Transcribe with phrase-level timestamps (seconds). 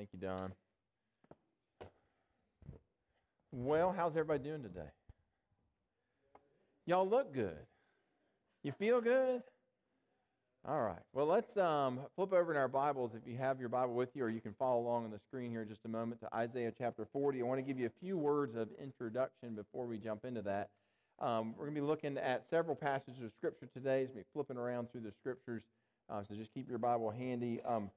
[0.00, 0.52] Thank you, Don.
[3.52, 4.88] Well, how's everybody doing today?
[6.86, 7.66] Y'all look good.
[8.62, 9.42] You feel good?
[10.66, 11.02] All right.
[11.12, 14.24] Well, let's um, flip over in our Bibles if you have your Bible with you,
[14.24, 16.72] or you can follow along on the screen here in just a moment to Isaiah
[16.78, 17.42] chapter 40.
[17.42, 20.70] I want to give you a few words of introduction before we jump into that.
[21.18, 24.06] Um, we're going to be looking at several passages of Scripture today.
[24.06, 25.64] We'll be flipping around through the Scriptures,
[26.08, 27.60] uh, so just keep your Bible handy.
[27.68, 27.90] Um,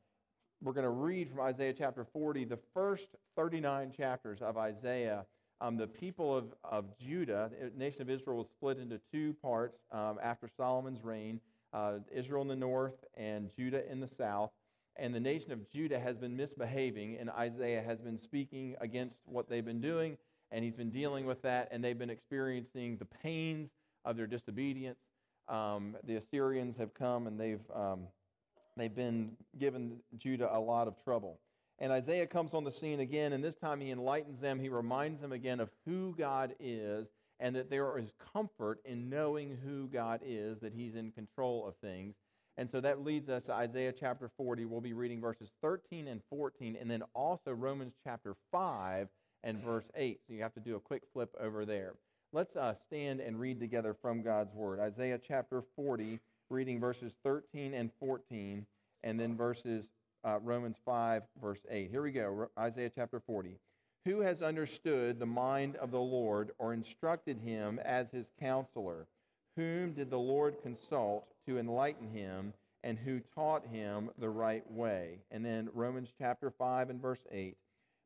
[0.63, 5.25] we're going to read from Isaiah chapter 40, the first 39 chapters of Isaiah.
[5.59, 9.77] Um, the people of, of Judah, the nation of Israel, was split into two parts
[9.91, 11.41] um, after Solomon's reign
[11.73, 14.51] uh, Israel in the north and Judah in the south.
[14.95, 19.49] And the nation of Judah has been misbehaving, and Isaiah has been speaking against what
[19.49, 20.17] they've been doing,
[20.51, 23.69] and he's been dealing with that, and they've been experiencing the pains
[24.05, 24.99] of their disobedience.
[25.49, 28.07] Um, the Assyrians have come and they've um,
[28.77, 31.39] They've been given Judah a lot of trouble.
[31.79, 34.59] And Isaiah comes on the scene again, and this time he enlightens them.
[34.59, 37.07] He reminds them again of who God is
[37.39, 41.75] and that there is comfort in knowing who God is, that he's in control of
[41.77, 42.15] things.
[42.57, 44.65] And so that leads us to Isaiah chapter 40.
[44.65, 49.09] We'll be reading verses 13 and 14, and then also Romans chapter 5
[49.43, 50.21] and verse 8.
[50.25, 51.95] So you have to do a quick flip over there.
[52.31, 54.79] Let's uh, stand and read together from God's word.
[54.79, 56.19] Isaiah chapter 40
[56.53, 58.65] reading verses 13 and 14,
[59.03, 59.89] and then verses
[60.23, 61.89] uh, Romans 5, verse 8.
[61.89, 63.57] Here we go, Isaiah chapter 40.
[64.05, 69.07] Who has understood the mind of the Lord or instructed him as his counselor?
[69.55, 75.19] Whom did the Lord consult to enlighten him, and who taught him the right way?
[75.31, 77.57] And then Romans chapter 5 and verse 8.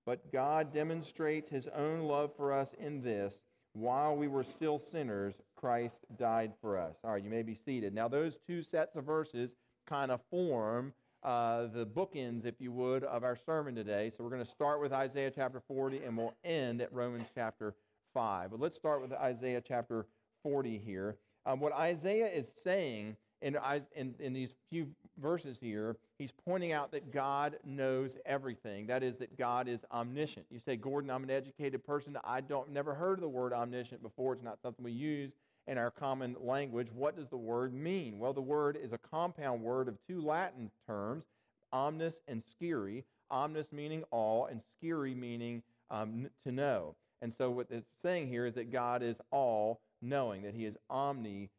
[0.06, 3.42] But God demonstrates his own love for us in this
[3.74, 6.96] while we were still sinners, Christ died for us.
[7.04, 7.94] All right, you may be seated.
[7.94, 9.52] Now, those two sets of verses
[9.88, 14.12] kind of form uh, the bookends, if you would, of our sermon today.
[14.16, 17.74] So we're going to start with Isaiah chapter 40 and we'll end at Romans chapter
[18.14, 18.52] 5.
[18.52, 20.06] But let's start with Isaiah chapter
[20.44, 21.18] 40 here.
[21.46, 23.58] Um, what Isaiah is saying in,
[23.96, 24.88] in, in these few
[25.20, 28.88] verses here, he's pointing out that God knows everything.
[28.88, 30.46] That is, that God is omniscient.
[30.52, 32.18] You say, Gordon, I'm an educated person.
[32.24, 34.34] I don't never heard of the word omniscient before.
[34.34, 35.32] It's not something we use
[35.68, 36.88] in our common language.
[36.94, 38.20] What does the word mean?
[38.20, 41.26] Well, the word is a compound word of two Latin terms,
[41.72, 43.04] omnis and scire.
[43.30, 45.62] Omnis meaning all, and scire meaning
[45.92, 46.96] um, to know.
[47.22, 50.78] And so what it's saying here is that God is all knowing, that he is
[50.90, 51.50] omni,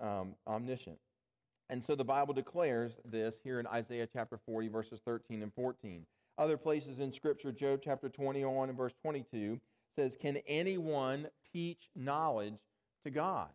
[0.00, 0.98] um, omniscient.
[1.70, 6.04] And so the Bible declares this here in Isaiah chapter 40, verses 13 and 14.
[6.36, 9.58] Other places in Scripture, Job chapter 21 and verse 22
[9.96, 12.58] says, Can anyone teach knowledge
[13.04, 13.48] to God?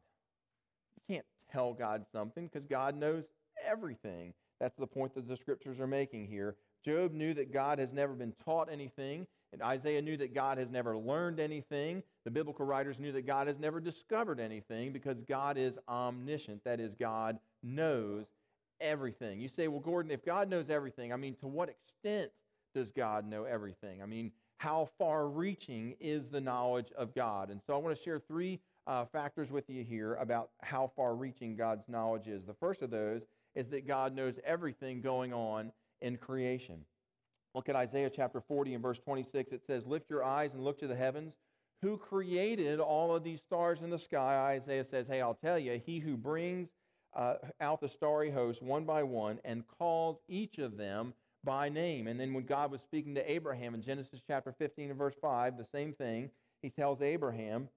[0.96, 3.26] You can't tell God something because God knows
[3.66, 4.34] everything.
[4.60, 6.56] That's the point that the Scriptures are making here.
[6.84, 10.70] Job knew that God has never been taught anything, and Isaiah knew that God has
[10.70, 12.04] never learned anything.
[12.24, 16.64] The biblical writers knew that God has never discovered anything because God is omniscient.
[16.64, 18.28] That is, God knows
[18.80, 19.40] everything.
[19.40, 22.32] You say, well, Gordon, if God knows everything, I mean, to what extent
[22.74, 24.02] does God know everything?
[24.02, 27.50] I mean, how far reaching is the knowledge of God?
[27.50, 31.16] And so I want to share three uh, factors with you here about how far
[31.16, 32.44] reaching God's knowledge is.
[32.44, 33.22] The first of those
[33.56, 36.84] is that God knows everything going on in creation.
[37.54, 39.52] Look at Isaiah chapter 40 and verse 26.
[39.52, 41.38] It says, Lift your eyes and look to the heavens.
[41.84, 44.56] Who created all of these stars in the sky?
[44.56, 46.74] Isaiah says, Hey, I'll tell you, he who brings
[47.16, 51.14] uh, out the starry host one by one and calls each of them
[51.44, 52.08] by name.
[52.08, 55.58] And then when God was speaking to Abraham in Genesis chapter 15 and verse 5,
[55.58, 56.32] the same thing,
[56.64, 57.70] he tells Abraham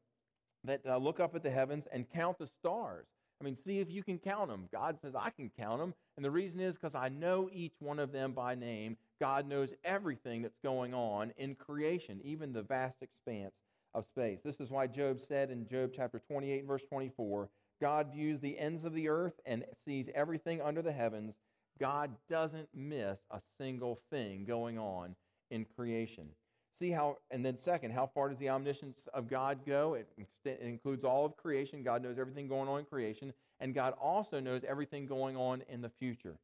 [0.65, 3.07] that uh, look up at the heavens and count the stars.
[3.41, 4.69] I mean, see if you can count them.
[4.71, 5.95] God says, I can count them.
[6.17, 8.97] And the reason is because I know each one of them by name.
[9.21, 13.55] God knows everything that's going on in creation, even the vast expanse
[13.95, 14.41] of space.
[14.45, 17.49] This is why Job said in Job chapter 28, verse 24,
[17.81, 21.35] God views the ends of the earth and sees everything under the heavens.
[21.81, 25.17] God doesn't miss a single thing going on
[25.51, 26.29] in creation.
[26.75, 29.95] See how, and then second, how far does the omniscience of God go?
[29.95, 30.09] It,
[30.45, 31.83] it, includes all of creation.
[31.83, 35.83] God knows everything going on in creation, and God also knows everything going on in
[35.83, 36.37] the future.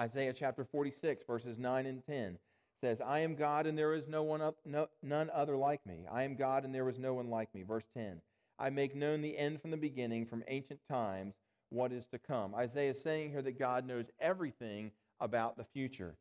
[0.00, 2.38] Isaiah chapter 46, verses 9 and 10
[2.82, 6.06] says, I am God and there is no one up, no, none other like me.
[6.10, 7.62] I am God and there is no one like me.
[7.62, 8.20] Verse 10.
[8.58, 11.34] I make known the end from the beginning, from ancient times,
[11.70, 12.54] what is to come.
[12.54, 16.16] Isaiah is saying here that God knows everything about the future.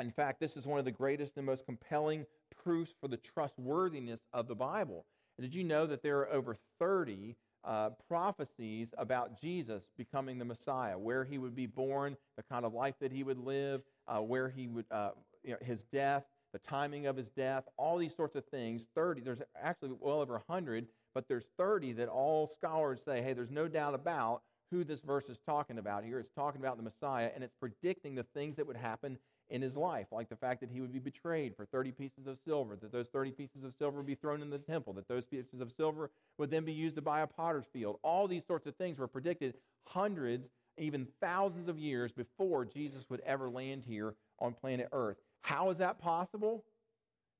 [0.00, 4.20] In fact, this is one of the greatest and most compelling proofs for the trustworthiness
[4.32, 5.04] of the Bible.
[5.38, 10.44] And did you know that there are over 30 uh, prophecies about Jesus becoming the
[10.44, 14.20] Messiah, where he would be born, the kind of life that he would live, uh,
[14.20, 15.10] where he would, uh,
[15.42, 18.86] you know, his death, the timing of his death, all these sorts of things.
[18.94, 23.50] 30, there's actually well over 100, but there's 30 that all scholars say, hey, there's
[23.50, 26.18] no doubt about who this verse is talking about here.
[26.18, 29.18] It's talking about the Messiah, and it's predicting the things that would happen
[29.50, 32.38] in his life, like the fact that he would be betrayed for 30 pieces of
[32.44, 35.24] silver, that those 30 pieces of silver would be thrown in the temple, that those
[35.24, 37.98] pieces of silver would then be used to buy a potter's field.
[38.02, 39.54] All these sorts of things were predicted
[39.84, 45.18] hundreds, even thousands of years before Jesus would ever land here on planet Earth.
[45.42, 46.64] How is that possible?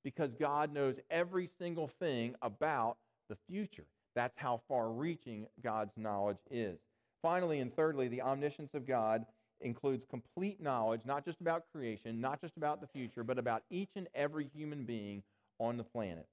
[0.05, 2.99] Because God knows every single thing about
[3.29, 3.87] the future.
[4.15, 6.79] That's how far reaching God's knowledge is.
[7.21, 9.27] Finally, and thirdly, the omniscience of God
[9.61, 13.91] includes complete knowledge, not just about creation, not just about the future, but about each
[13.97, 15.23] and every human being
[15.59, 16.27] on the planet.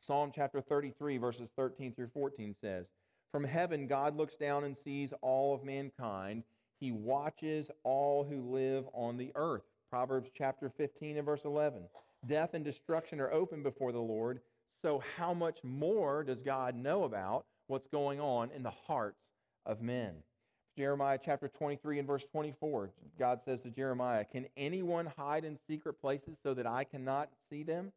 [0.00, 2.86] Psalm chapter 33, verses 13 through 14 says,
[3.32, 6.44] From heaven, God looks down and sees all of mankind.
[6.78, 9.62] He watches all who live on the earth.
[9.90, 11.82] Proverbs chapter 15 and verse 11.
[12.26, 14.40] Death and destruction are open before the Lord.
[14.82, 19.30] So, how much more does God know about what's going on in the hearts
[19.64, 20.16] of men?
[20.76, 25.94] Jeremiah chapter 23 and verse 24, God says to Jeremiah, Can anyone hide in secret
[25.94, 27.92] places so that I cannot see them?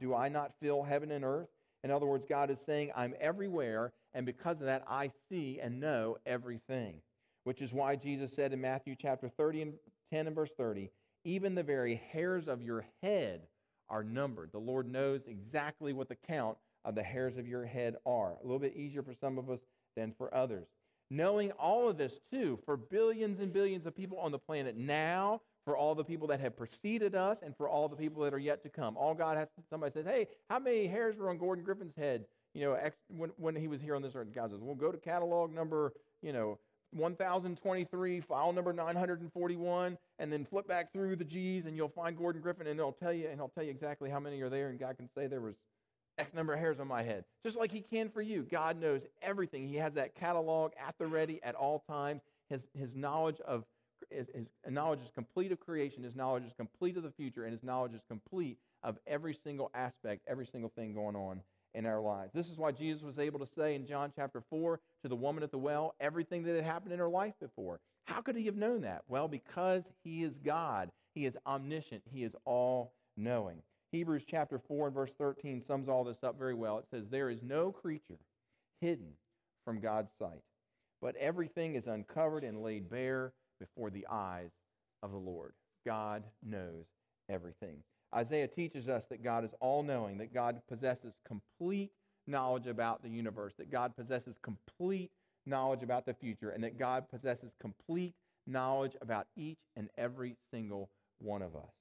[0.00, 1.48] do I not fill heaven and earth?
[1.84, 5.80] In other words, God is saying, I'm everywhere, and because of that, I see and
[5.80, 7.00] know everything.
[7.44, 9.74] Which is why Jesus said in Matthew chapter 30 and
[10.12, 10.90] 10 and verse 30,
[11.24, 13.46] Even the very hairs of your head
[13.88, 14.50] are numbered.
[14.52, 18.32] The Lord knows exactly what the count of the hairs of your head are.
[18.32, 19.60] A little bit easier for some of us
[19.96, 20.66] than for others
[21.10, 25.40] knowing all of this too for billions and billions of people on the planet now,
[25.64, 28.38] for all the people that have preceded us, and for all the people that are
[28.38, 28.96] yet to come.
[28.96, 32.24] All God has, somebody says, hey, how many hairs were on Gordon Griffin's head,
[32.54, 32.78] you know,
[33.08, 34.32] when, when he was here on this earth?
[34.34, 36.58] God says, well, go to catalog number, you know,
[36.92, 42.40] 1023, file number 941, and then flip back through the G's, and you'll find Gordon
[42.40, 44.78] Griffin, and it'll tell you, and he'll tell you exactly how many are there, and
[44.78, 45.56] God can say there was
[46.18, 47.24] X number of hairs on my head.
[47.44, 48.42] Just like He can for you.
[48.50, 49.66] God knows everything.
[49.66, 52.22] He has that catalog at the ready at all times.
[52.48, 53.64] His, his knowledge of
[54.10, 56.02] his, his knowledge is complete of creation.
[56.02, 59.70] His knowledge is complete of the future, and his knowledge is complete of every single
[59.74, 61.42] aspect, every single thing going on
[61.74, 62.32] in our lives.
[62.32, 65.42] This is why Jesus was able to say in John chapter 4 to the woman
[65.42, 67.80] at the well everything that had happened in her life before.
[68.04, 69.02] How could he have known that?
[69.06, 70.90] Well, because he is God.
[71.14, 72.02] He is omniscient.
[72.10, 73.62] He is all knowing.
[73.92, 76.78] Hebrews chapter 4 and verse 13 sums all this up very well.
[76.78, 78.18] It says, There is no creature
[78.80, 79.12] hidden
[79.64, 80.42] from God's sight,
[81.00, 84.50] but everything is uncovered and laid bare before the eyes
[85.02, 85.52] of the Lord.
[85.86, 86.84] God knows
[87.30, 87.78] everything.
[88.14, 91.90] Isaiah teaches us that God is all knowing, that God possesses complete
[92.26, 95.10] knowledge about the universe, that God possesses complete
[95.46, 98.14] knowledge about the future, and that God possesses complete
[98.46, 101.72] knowledge about each and every single one of us.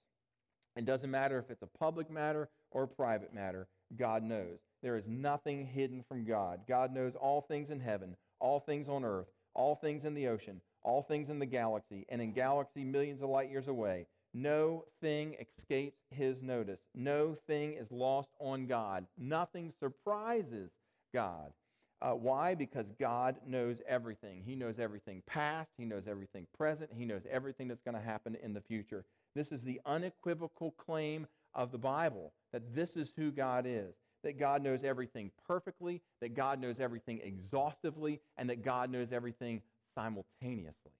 [0.77, 4.59] It doesn't matter if it's a public matter or a private matter, God knows.
[4.83, 6.61] There is nothing hidden from God.
[6.67, 10.61] God knows all things in heaven, all things on earth, all things in the ocean,
[10.83, 14.05] all things in the galaxy, and in galaxy millions of light years away.
[14.35, 16.79] No thing escapes his notice.
[16.93, 19.07] No thing is lost on God.
[19.17, 20.69] Nothing surprises
[21.11, 21.51] God.
[21.99, 22.53] Uh, why?
[22.53, 24.43] Because God knows everything.
[24.45, 28.37] He knows everything past, He knows everything present, He knows everything that's going to happen
[28.43, 29.03] in the future.
[29.37, 33.93] This is the unequivocal claim of the Bible that this is who God is.
[34.23, 39.61] That God knows everything perfectly, that God knows everything exhaustively, and that God knows everything
[39.95, 40.91] simultaneously.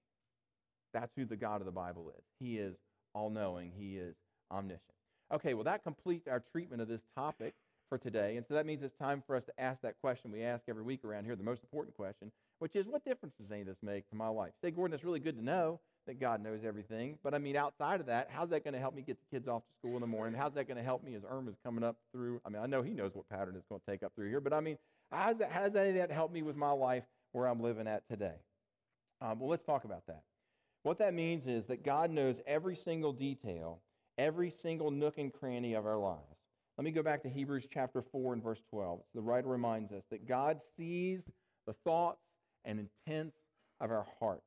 [0.94, 2.24] That's who the God of the Bible is.
[2.40, 2.76] He is
[3.16, 4.16] all knowing, He is
[4.52, 4.84] omniscient.
[5.34, 7.56] Okay, well, that completes our treatment of this topic
[7.90, 8.38] for today.
[8.38, 10.84] And so that means it's time for us to ask that question we ask every
[10.84, 13.78] week around here, the most important question, which is what difference does any of this
[13.82, 14.54] make to my life?
[14.62, 17.18] Say, Gordon, it's really good to know that God knows everything.
[17.24, 19.48] But I mean, outside of that, how's that going to help me get the kids
[19.48, 20.38] off to school in the morning?
[20.38, 22.42] How's that going to help me as Irma's coming up through?
[22.46, 24.42] I mean, I know he knows what pattern it's going to take up through here,
[24.42, 24.78] but I mean,
[25.12, 27.88] how's that, how does any of that help me with my life where I'm living
[27.88, 28.36] at today?
[29.22, 30.24] Um, well, let's talk about that.
[30.84, 33.82] What that means is that God knows every single detail,
[34.18, 36.38] every single nook and cranny of our lives.
[36.78, 39.00] Let me go back to Hebrews chapter 4 and verse 12.
[39.00, 41.22] So the writer reminds us that God sees
[41.66, 42.22] the thoughts
[42.66, 43.36] and intents
[43.82, 44.44] of our heart.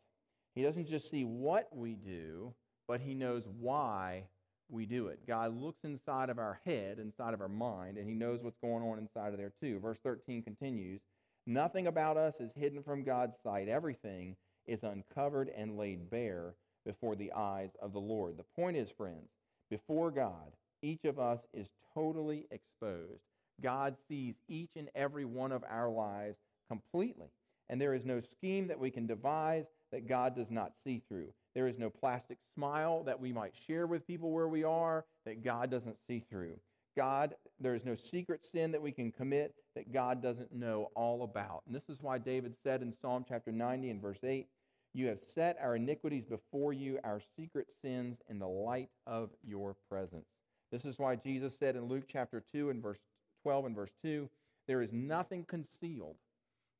[0.54, 2.54] He doesn't just see what we do,
[2.88, 4.24] but he knows why
[4.68, 5.26] we do it.
[5.26, 8.82] God looks inside of our head, inside of our mind, and he knows what's going
[8.82, 9.78] on inside of there too.
[9.80, 11.00] Verse 13 continues
[11.46, 13.68] Nothing about us is hidden from God's sight.
[13.68, 16.54] Everything is uncovered and laid bare
[16.84, 18.36] before the eyes of the Lord.
[18.36, 19.30] The point is, friends,
[19.70, 20.52] before God,
[20.82, 23.22] each of us is totally exposed.
[23.60, 26.38] God sees each and every one of our lives
[26.68, 27.28] completely.
[27.68, 31.32] And there is no scheme that we can devise that God does not see through.
[31.54, 35.42] There is no plastic smile that we might share with people where we are that
[35.42, 36.58] God doesn't see through.
[36.96, 41.22] God, there is no secret sin that we can commit that God doesn't know all
[41.22, 41.62] about.
[41.66, 44.46] And this is why David said in Psalm chapter 90 and verse 8,
[44.92, 49.76] You have set our iniquities before you, our secret sins in the light of your
[49.88, 50.26] presence.
[50.72, 52.98] This is why Jesus said in Luke chapter 2 and verse
[53.42, 54.28] 12 and verse 2,
[54.66, 56.16] There is nothing concealed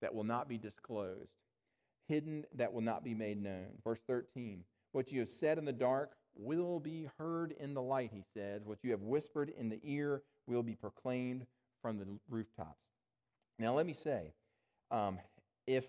[0.00, 1.32] that will not be disclosed,
[2.10, 3.68] hidden that will not be made known.
[3.84, 8.10] Verse 13, What you have said in the dark will be heard in the light,
[8.12, 8.62] he says.
[8.64, 11.46] What you have whispered in the ear will be proclaimed
[11.80, 12.82] from the rooftops.
[13.58, 14.32] Now, let me say,
[14.90, 15.18] um,
[15.66, 15.86] if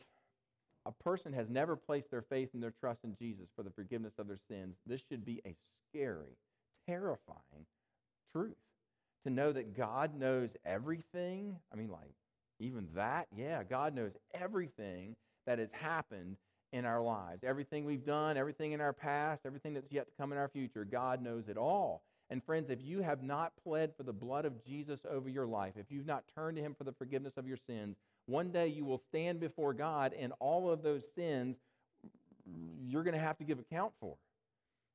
[0.86, 4.14] a person has never placed their faith and their trust in Jesus for the forgiveness
[4.20, 5.56] of their sins, this should be a
[5.90, 6.38] scary,
[6.88, 7.66] terrifying
[8.32, 8.56] truth.
[9.26, 11.58] To know that God knows everything.
[11.72, 12.14] I mean, like,
[12.60, 16.38] even that, yeah, God knows everything that has happened
[16.74, 17.44] in our lives.
[17.44, 20.86] Everything we've done, everything in our past, everything that's yet to come in our future,
[20.86, 22.04] God knows it all.
[22.30, 25.74] And friends, if you have not pled for the blood of Jesus over your life,
[25.76, 28.86] if you've not turned to Him for the forgiveness of your sins, one day you
[28.86, 31.58] will stand before God and all of those sins
[32.88, 34.16] you're going to have to give account for.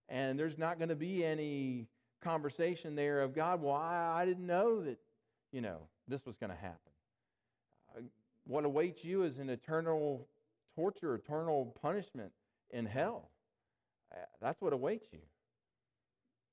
[0.09, 1.87] And there's not going to be any
[2.23, 4.99] conversation there of God, well, I, didn't know that,
[5.53, 6.79] you know, this was going to happen.
[7.97, 8.01] Uh,
[8.47, 10.27] what awaits you is an eternal
[10.77, 12.31] torture, eternal punishment
[12.71, 13.31] in hell.
[14.13, 15.19] Uh, that's what awaits you.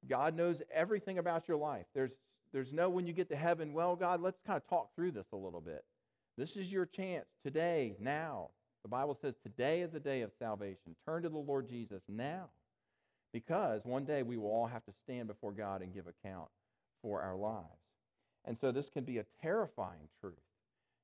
[0.10, 1.86] God knows everything about your life.
[1.94, 2.18] There's,
[2.52, 5.28] there's no when you get to heaven, well, God, let's kind of talk through this
[5.34, 5.84] a little bit.
[6.38, 8.50] This is your chance today, now.
[8.84, 10.96] The Bible says today is the day of salvation.
[11.06, 12.50] Turn to the Lord Jesus now.
[13.32, 16.50] Because one day we will all have to stand before God and give account
[17.02, 17.66] for our lives.
[18.46, 20.34] And so this can be a terrifying truth.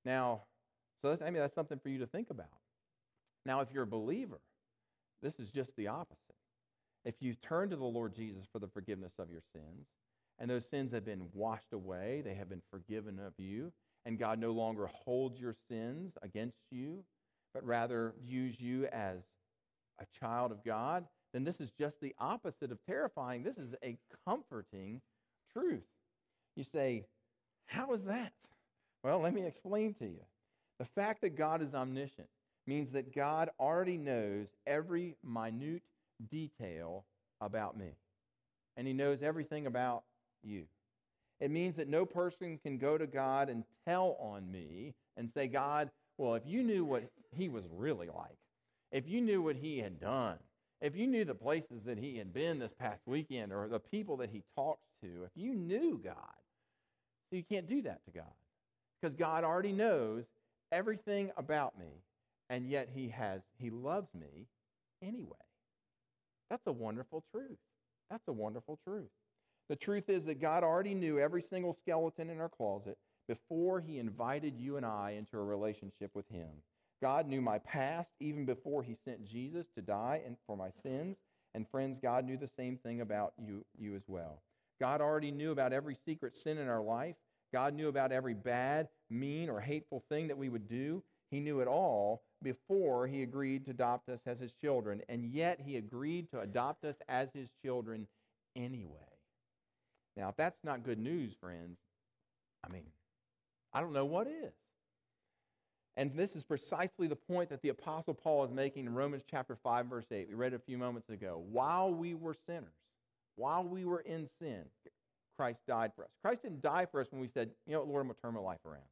[0.03, 0.41] Now,
[1.01, 2.47] so that's, I mean, that's something for you to think about.
[3.45, 4.39] Now, if you're a believer,
[5.21, 6.17] this is just the opposite.
[7.05, 9.87] If you turn to the Lord Jesus for the forgiveness of your sins,
[10.37, 13.71] and those sins have been washed away, they have been forgiven of you,
[14.05, 17.03] and God no longer holds your sins against you,
[17.53, 19.19] but rather views you as
[19.99, 23.43] a child of God, then this is just the opposite of terrifying.
[23.43, 25.01] This is a comforting
[25.53, 25.83] truth.
[26.55, 27.05] You say,
[27.67, 28.33] How is that?
[29.03, 30.21] Well, let me explain to you.
[30.79, 32.29] The fact that God is omniscient
[32.69, 35.81] means that God already knows every minute
[36.31, 37.03] detail
[37.41, 37.89] about me,
[38.77, 40.03] and He knows everything about
[40.43, 40.65] you.
[41.39, 45.47] It means that no person can go to God and tell on me and say,
[45.47, 47.03] God, well, if you knew what
[47.35, 48.37] He was really like,
[48.91, 50.37] if you knew what He had done,
[50.79, 54.17] if you knew the places that He had been this past weekend or the people
[54.17, 56.15] that He talks to, if you knew God,
[57.29, 58.33] so you can't do that to God.
[59.01, 60.25] Because God already knows
[60.71, 61.87] everything about me
[62.49, 64.47] and yet he has he loves me
[65.01, 65.37] anyway.
[66.49, 67.59] That's a wonderful truth.
[68.09, 69.09] That's a wonderful truth.
[69.69, 73.99] The truth is that God already knew every single skeleton in our closet before he
[73.99, 76.49] invited you and I into a relationship with him.
[77.01, 81.17] God knew my past even before he sent Jesus to die and for my sins.
[81.53, 84.41] And friends, God knew the same thing about you, you as well.
[84.81, 87.15] God already knew about every secret sin in our life.
[87.53, 91.03] God knew about every bad, mean, or hateful thing that we would do.
[91.31, 95.59] He knew it all before he agreed to adopt us as his children, and yet
[95.59, 98.07] he agreed to adopt us as his children
[98.55, 98.95] anyway.
[100.17, 101.77] Now, if that's not good news, friends,
[102.65, 102.85] I mean,
[103.73, 104.53] I don't know what is.
[105.97, 109.55] And this is precisely the point that the Apostle Paul is making in Romans chapter
[109.55, 110.29] 5, verse 8.
[110.29, 111.43] We read it a few moments ago.
[111.51, 112.73] While we were sinners,
[113.35, 114.63] while we were in sin,
[115.37, 116.11] Christ died for us.
[116.23, 118.21] Christ didn't die for us when we said, you know what, Lord, I'm going to
[118.21, 118.83] turn my life around.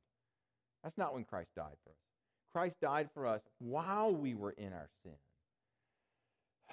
[0.84, 1.96] That's not when Christ died for us.
[2.58, 5.14] Christ died for us while we were in our sin.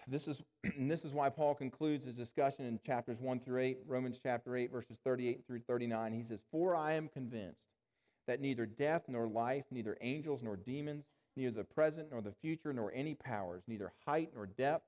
[0.06, 0.40] This is,
[0.78, 4.72] this is why Paul concludes his discussion in chapters 1 through 8, Romans chapter 8,
[4.72, 6.14] verses 38 through 39.
[6.14, 7.60] He says, For I am convinced
[8.26, 11.04] that neither death nor life, neither angels nor demons,
[11.36, 14.86] neither the present nor the future, nor any powers, neither height nor depth,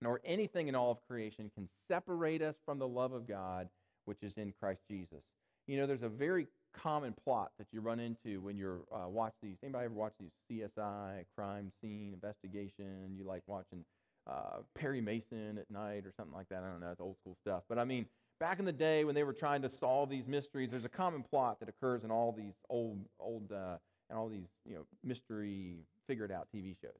[0.00, 3.68] nor anything in all of creation can separate us from the love of God
[4.06, 5.22] which is in Christ Jesus.
[5.66, 6.46] You know, there's a very
[6.80, 9.56] common plot that you run into when you're uh, watch these.
[9.62, 13.14] Anybody ever watch these CSI crime scene investigation?
[13.16, 13.84] You like watching
[14.30, 16.62] uh, Perry Mason at night or something like that.
[16.62, 16.90] I don't know.
[16.90, 17.62] It's old school stuff.
[17.68, 18.06] But I mean,
[18.40, 21.22] back in the day when they were trying to solve these mysteries, there's a common
[21.22, 23.76] plot that occurs in all these old old uh,
[24.10, 26.92] and all these you know mystery figured out TV shows.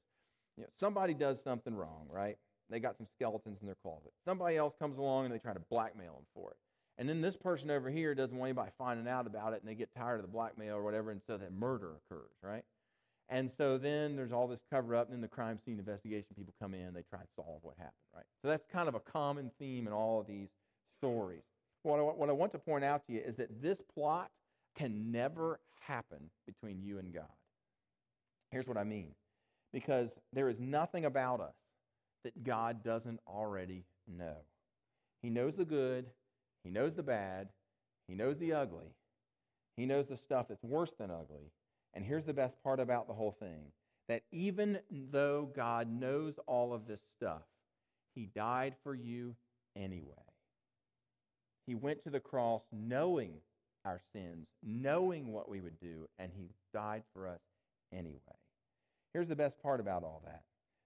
[0.56, 2.36] You know, somebody does something wrong, right?
[2.70, 4.12] They got some skeletons in their closet.
[4.24, 6.56] Somebody else comes along and they try to blackmail them for it.
[6.96, 9.74] And then this person over here doesn't want anybody finding out about it and they
[9.74, 12.64] get tired of the blackmail or whatever, and so that murder occurs, right?
[13.28, 16.54] And so then there's all this cover up, and then the crime scene investigation people
[16.60, 18.26] come in, they try and solve what happened, right?
[18.42, 20.50] So that's kind of a common theme in all of these
[21.00, 21.42] stories.
[21.82, 24.30] What I, what I want to point out to you is that this plot
[24.76, 27.24] can never happen between you and God.
[28.50, 29.14] Here's what I mean
[29.72, 31.54] because there is nothing about us
[32.22, 34.36] that God doesn't already know.
[35.20, 36.06] He knows the good,
[36.64, 37.50] He knows the bad,
[38.09, 38.97] He knows the ugly,
[39.76, 41.52] He knows the stuff that's worse than ugly.
[41.92, 43.71] And here's the best part about the whole thing
[44.09, 47.42] that even though God knows all of this stuff,
[48.14, 49.37] He died for you
[49.76, 50.14] anyway.
[51.66, 53.37] He went to the cross knowing
[53.85, 57.40] our sins, knowing what we would do, and He died for us
[57.92, 58.18] anyway.
[59.12, 60.42] Here's the best part about all that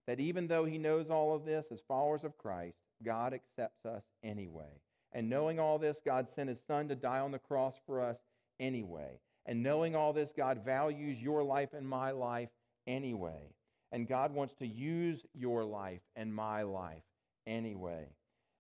[0.07, 4.03] that even though He knows all of this as followers of Christ, God accepts us
[4.23, 4.81] anyway.
[5.13, 8.19] And knowing all this, God sent His Son to die on the cross for us
[8.61, 9.21] anyway.
[9.47, 12.51] And knowing all this, God values your life and my life
[12.87, 13.55] anyway.
[13.93, 17.03] And God wants to use your life and my life
[17.47, 18.09] anyway.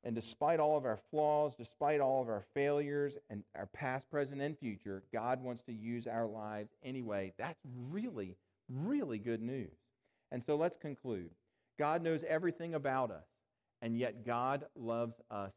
[0.05, 4.40] And despite all of our flaws, despite all of our failures and our past, present,
[4.40, 7.35] and future, God wants to use our lives anyway.
[7.38, 8.37] That's really,
[8.71, 9.76] really good news.
[10.31, 11.31] And so let's conclude.
[11.78, 13.26] God knows everything about us,
[13.83, 15.52] and yet God loves us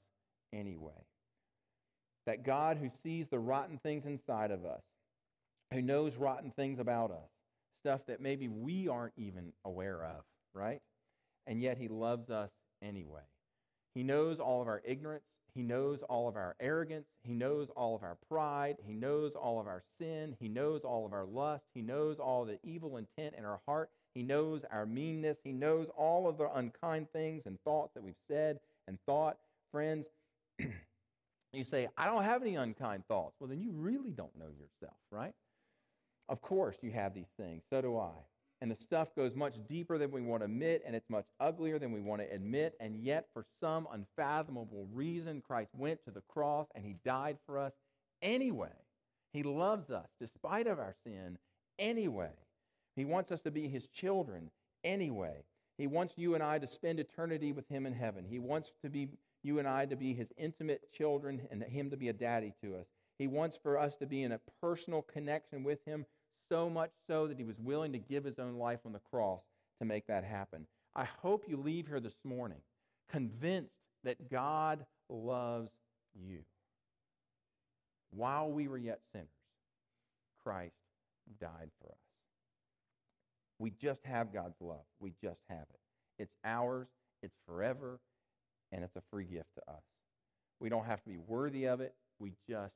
[0.54, 0.92] anyway.
[2.28, 4.84] That God, who sees the rotten things inside of us,
[5.74, 7.30] who knows rotten things about us,
[7.84, 10.82] stuff that maybe we aren't even aware of, right?
[11.48, 13.22] And yet He loves us anyway.
[13.96, 15.24] He knows all of our ignorance.
[15.54, 17.08] He knows all of our arrogance.
[17.24, 18.78] He knows all of our pride.
[18.86, 20.36] He knows all of our sin.
[20.40, 21.66] He knows all of our lust.
[21.74, 23.90] He knows all the evil intent in our heart.
[24.16, 25.40] He knows our meanness.
[25.44, 29.38] He knows all of the unkind things and thoughts that we've said and thought.
[29.72, 30.08] Friends,
[31.54, 33.36] you say, I don't have any unkind thoughts.
[33.40, 35.34] Well, then you really don't know yourself, right?
[36.30, 37.64] Of course, you have these things.
[37.70, 38.12] So do I
[38.62, 41.80] and the stuff goes much deeper than we want to admit, and it's much uglier
[41.80, 42.76] than we want to admit.
[42.80, 47.58] And yet, for some unfathomable reason, Christ went to the cross and he died for
[47.58, 47.74] us
[48.22, 48.70] anyway.
[49.34, 51.40] He loves us despite of our sin
[51.80, 52.34] anyway.
[52.96, 54.52] He wants us to be his children
[54.84, 55.44] anyway.
[55.80, 58.26] He wants you and I to spend eternity with him in heaven.
[58.30, 59.08] He wants to be
[59.44, 62.76] you and I to be his intimate children and him to be a daddy to
[62.76, 62.86] us.
[63.18, 66.06] He wants for us to be in a personal connection with him
[66.50, 69.42] so much so that he was willing to give his own life on the cross
[69.80, 70.66] to make that happen.
[70.96, 72.60] I hope you leave here this morning
[73.12, 75.72] convinced that God loves
[76.14, 76.40] you.
[78.12, 79.28] While we were yet sinners,
[80.44, 80.76] Christ
[81.40, 81.98] died for us.
[83.60, 84.84] We just have God's love.
[85.00, 85.80] We just have it.
[86.20, 86.88] It's ours,
[87.22, 88.00] it's forever,
[88.72, 89.84] and it's a free gift to us.
[90.60, 91.96] We don't have to be worthy of it.
[92.20, 92.76] We just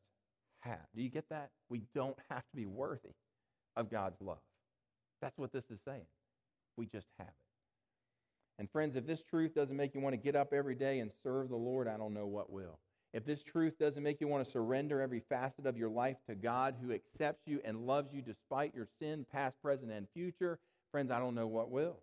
[0.61, 0.79] have.
[0.95, 1.51] Do you get that?
[1.69, 3.13] We don't have to be worthy
[3.75, 4.39] of God's love.
[5.21, 6.05] That's what this is saying.
[6.77, 7.33] We just have it.
[8.57, 11.11] And friends, if this truth doesn't make you want to get up every day and
[11.23, 12.79] serve the Lord, I don't know what will.
[13.13, 16.35] If this truth doesn't make you want to surrender every facet of your life to
[16.35, 20.59] God who accepts you and loves you despite your sin, past, present, and future,
[20.91, 21.97] friends, I don't know what will.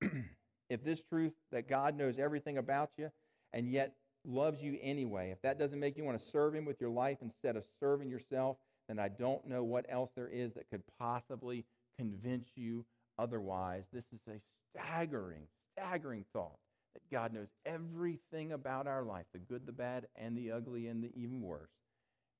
[0.70, 3.10] if this truth that God knows everything about you
[3.56, 3.94] and yet
[4.26, 7.18] loves you anyway, if that doesn't make you want to serve Him with your life
[7.22, 11.64] instead of serving yourself, then I don't know what else there is that could possibly
[11.98, 12.84] convince you
[13.18, 13.84] otherwise.
[13.94, 14.38] This is a
[14.70, 16.58] staggering, staggering thought
[16.92, 21.02] that God knows everything about our life the good, the bad, and the ugly, and
[21.02, 21.70] the even worse.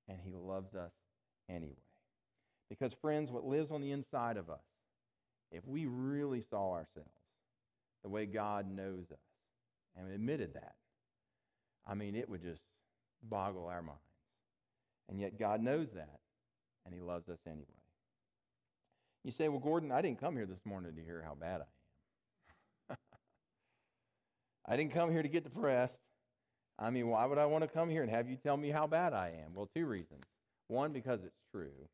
[0.08, 0.92] And He loves us
[1.48, 1.72] anyway.
[2.68, 4.60] Because, friends, what lives on the inside of us,
[5.50, 7.08] if we really saw ourselves
[8.02, 9.18] the way God knows us
[9.96, 10.74] and admitted that,
[11.86, 12.62] I mean, it would just
[13.22, 14.00] boggle our minds.
[15.08, 16.20] And yet, God knows that
[16.84, 17.64] and he loves us anyway.
[19.24, 22.92] You say, Well, Gordon, I didn't come here this morning to hear how bad I
[22.92, 22.96] am.
[24.66, 25.98] I didn't come here to get depressed.
[26.78, 28.86] I mean, why would I want to come here and have you tell me how
[28.86, 29.54] bad I am?
[29.54, 30.24] Well, two reasons.
[30.68, 31.88] One, because it's true.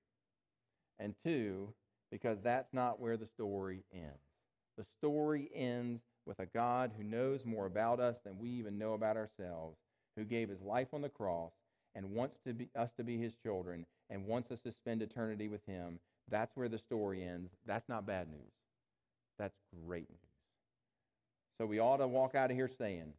[0.99, 1.73] And two,
[2.11, 4.19] because that's not where the story ends.
[4.77, 8.95] The story ends with a God who knows more about us than we even know
[8.95, 9.79] about ourselves,
[10.17, 11.53] who gave his life on the cross
[11.95, 15.49] and wants to be, us to be his children and wants us to spend eternity
[15.49, 15.99] with him.
[16.31, 17.53] That's where the story ends.
[17.67, 18.53] That's not bad news.
[19.39, 19.57] That's
[19.87, 20.19] great news.
[21.59, 23.13] So we ought to walk out of here saying,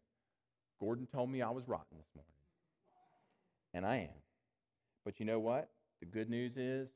[0.80, 2.30] Gordon told me I was rotten this morning.
[3.74, 4.22] And I am.
[5.06, 5.70] But you know what?
[6.00, 6.90] The good news is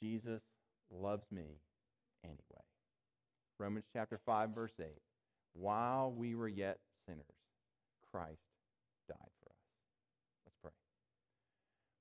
[0.00, 0.42] Jesus
[0.90, 1.58] loves me
[2.24, 2.38] anyway.
[3.58, 4.86] Romans chapter 5, verse 8.
[5.54, 7.24] While we were yet sinners,
[8.10, 8.40] Christ
[9.08, 9.56] died for us.
[10.46, 10.70] Let's pray.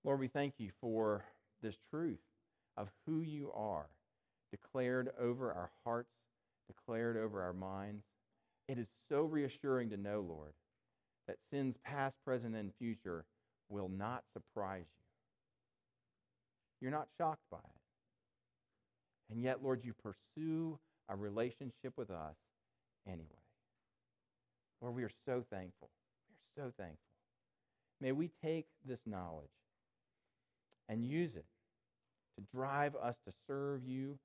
[0.03, 1.23] Lord, we thank you for
[1.61, 2.19] this truth
[2.77, 3.89] of who you are,
[4.51, 6.13] declared over our hearts,
[6.67, 8.03] declared over our minds.
[8.67, 10.53] It is so reassuring to know, Lord,
[11.27, 13.25] that sins past, present, and future
[13.69, 15.05] will not surprise you.
[16.81, 17.81] You're not shocked by it.
[19.31, 22.35] And yet, Lord, you pursue a relationship with us
[23.07, 23.40] anyway.
[24.82, 25.89] Lord, we are so thankful.
[26.58, 26.98] We are so thankful.
[28.00, 29.48] May we take this knowledge
[30.89, 31.46] and use it
[32.36, 34.17] to drive us to serve you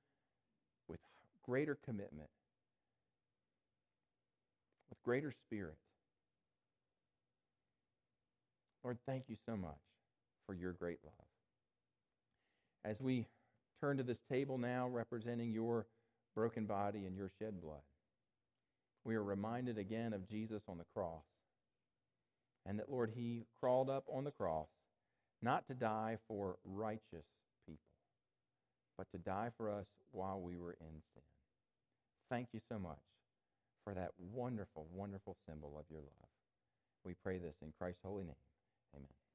[0.89, 0.99] with
[1.45, 2.31] greater commitment,
[4.89, 5.77] with greater spirit.
[8.83, 9.75] Lord, thank you so much
[10.47, 11.13] for your great love.
[12.85, 13.27] As we
[13.81, 15.87] turn to this table now representing your
[16.35, 17.81] broken body and your shed blood,
[19.07, 21.23] we are reminded again of Jesus on the cross.
[22.67, 24.67] And that, Lord, he crawled up on the cross
[25.41, 27.25] not to die for righteous
[27.67, 27.79] people,
[28.99, 31.23] but to die for us while we were in sin.
[32.29, 32.99] Thank you so much
[33.85, 36.31] for that wonderful, wonderful symbol of your love.
[37.05, 38.35] We pray this in Christ's holy name.
[38.97, 39.26] Amen.